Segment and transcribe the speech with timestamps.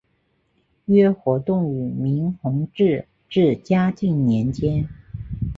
[0.85, 4.89] 约活动于明弘治至嘉靖年间。